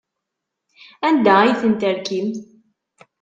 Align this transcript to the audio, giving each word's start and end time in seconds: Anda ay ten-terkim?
Anda 1.07 1.33
ay 1.39 1.53
ten-terkim? 1.61 2.27